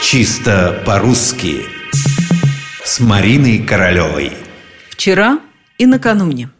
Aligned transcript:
Чисто 0.00 0.80
по-русски 0.86 1.66
С 2.84 3.00
Мариной 3.00 3.58
Королевой 3.58 4.32
Вчера 4.90 5.40
и 5.76 5.86
накануне 5.86 6.50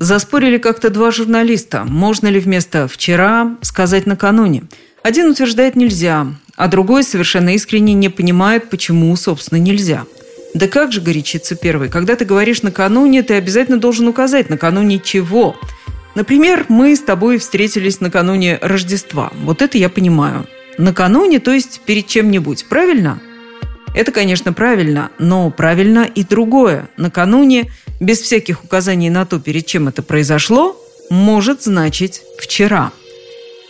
Заспорили 0.00 0.56
как-то 0.56 0.88
два 0.88 1.10
журналиста, 1.10 1.84
можно 1.84 2.28
ли 2.28 2.40
вместо 2.40 2.88
«вчера» 2.88 3.56
сказать 3.60 4.06
«накануне». 4.06 4.64
Один 5.02 5.30
утверждает 5.30 5.76
«нельзя», 5.76 6.28
а 6.56 6.68
другой 6.68 7.04
совершенно 7.04 7.54
искренне 7.54 7.92
не 7.92 8.08
понимает, 8.08 8.70
почему, 8.70 9.14
собственно, 9.14 9.58
нельзя. 9.58 10.06
Да 10.54 10.68
как 10.68 10.92
же 10.92 11.02
горячится 11.02 11.56
первый? 11.56 11.90
Когда 11.90 12.16
ты 12.16 12.24
говоришь 12.24 12.62
«накануне», 12.62 13.22
ты 13.22 13.34
обязательно 13.34 13.76
должен 13.76 14.08
указать 14.08 14.48
«накануне 14.48 14.98
чего». 14.98 15.56
Например, 16.14 16.64
мы 16.68 16.96
с 16.96 17.00
тобой 17.00 17.38
встретились 17.38 18.00
накануне 18.00 18.58
Рождества. 18.60 19.30
Вот 19.42 19.62
это 19.62 19.78
я 19.78 19.88
понимаю. 19.88 20.46
Накануне, 20.78 21.38
то 21.38 21.52
есть 21.52 21.80
перед 21.84 22.06
чем-нибудь, 22.06 22.66
правильно? 22.68 23.20
Это, 23.94 24.10
конечно, 24.10 24.52
правильно, 24.52 25.10
но 25.18 25.50
правильно 25.50 26.08
и 26.14 26.24
другое. 26.24 26.88
Накануне, 26.96 27.70
без 28.00 28.20
всяких 28.20 28.64
указаний 28.64 29.10
на 29.10 29.26
то, 29.26 29.38
перед 29.38 29.66
чем 29.66 29.88
это 29.88 30.02
произошло, 30.02 30.76
может 31.10 31.62
значить 31.62 32.22
«вчера». 32.38 32.90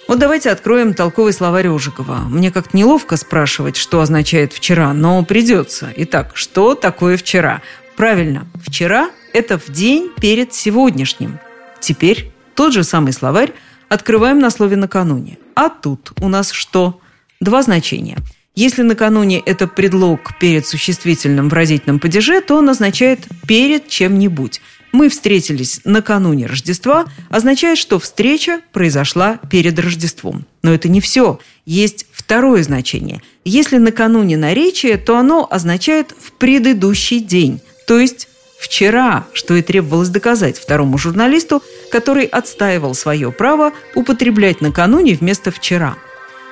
Вот 0.09 0.19
давайте 0.19 0.51
откроем 0.51 0.95
толковый 0.95 1.33
словарь 1.33 1.69
Ожегова. 1.69 2.19
Мне 2.29 2.51
как-то 2.51 2.77
неловко 2.77 3.16
спрашивать, 3.16 3.77
что 3.77 4.01
означает 4.01 4.52
«вчера», 4.52 4.93
но 4.93 5.24
придется. 5.24 5.93
Итак, 5.96 6.32
что 6.34 6.74
такое 6.74 7.16
«вчера»? 7.16 7.62
Правильно, 7.96 8.46
«вчера»– 8.65 9.10
это 9.32 9.59
в 9.59 9.71
день 9.71 10.10
перед 10.21 10.55
сегодняшним. 10.55 11.38
Теперь 11.80 12.30
тот 12.55 12.73
же 12.73 12.84
самый 12.84 13.12
словарь 13.12 13.52
открываем 13.92 14.38
на 14.38 14.51
слове 14.51 14.77
«накануне». 14.77 15.37
А 15.55 15.69
тут 15.69 16.12
у 16.23 16.28
нас 16.28 16.51
что? 16.51 17.01
Два 17.41 17.62
значения. 17.62 18.16
Если 18.55 18.82
накануне 18.82 19.38
это 19.38 19.66
предлог 19.66 20.38
перед 20.38 20.66
существительным 20.66 21.51
выразительном 21.51 21.99
падеже, 21.99 22.40
то 22.40 22.57
он 22.57 22.71
означает 22.71 23.21
«перед 23.46 23.88
чем-нибудь». 23.88 24.62
Мы 24.93 25.09
встретились 25.09 25.80
накануне 25.84 26.46
Рождества, 26.46 27.07
означает, 27.29 27.79
что 27.79 27.99
встреча 27.99 28.60
произошла 28.73 29.38
перед 29.51 29.79
Рождеством. 29.79 30.46
Но 30.62 30.73
это 30.73 30.88
не 30.88 31.01
все. 31.01 31.38
Есть 31.66 32.06
второе 32.12 32.62
значение. 32.62 33.23
Если 33.45 33.77
накануне 33.77 34.38
наречие, 34.38 34.96
то 34.96 35.18
оно 35.18 35.46
означает 35.51 36.15
«в 36.18 36.32
предыдущий 36.32 37.21
день», 37.21 37.60
то 37.87 37.99
есть 37.99 38.29
вчера, 38.63 39.27
что 39.32 39.55
и 39.57 39.63
требовалось 39.63 40.09
доказать 40.09 40.57
второму 40.57 40.96
журналисту, 40.96 41.63
который 41.91 42.24
отстаивал 42.24 42.95
свое 42.95 43.32
право 43.32 43.73
употреблять 43.95 44.60
накануне 44.60 45.15
вместо 45.15 45.51
«вчера». 45.51 45.96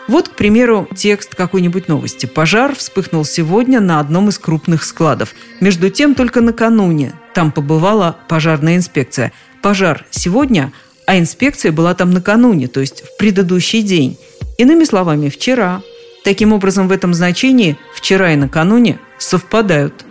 Вот, 0.09 0.29
к 0.29 0.33
примеру, 0.35 0.89
текст 0.97 1.37
какой-нибудь 1.37 1.87
новости. 1.87 2.27
Пожар 2.27 2.75
вспыхнул 2.75 3.25
сегодня 3.25 3.81
на 3.81 4.01
одном 4.01 4.29
из 4.29 4.39
крупных 4.41 4.83
складов. 4.83 5.35
Между 5.61 5.89
тем, 5.89 6.17
только 6.17 6.41
накануне 6.41 7.13
там 7.33 7.53
побывала 7.53 8.17
пожарная 8.29 8.77
инспекция. 8.77 9.33
Пожар 9.63 10.05
сегодня, 10.11 10.73
а 11.07 11.17
инспекция 11.17 11.71
была 11.71 11.95
там 11.95 12.11
накануне, 12.11 12.67
то 12.67 12.81
есть 12.81 13.05
в 13.05 13.17
предыдущий 13.19 13.83
день. 13.83 14.19
Иными 14.59 14.83
словами, 14.83 15.29
вчера. 15.29 15.81
Таким 16.25 16.53
образом, 16.53 16.89
в 16.89 16.93
этом 16.93 17.15
значении 17.15 17.79
«вчера» 17.95 18.33
и 18.33 18.37
«накануне» 18.37 18.99
совпадают– 19.19 20.05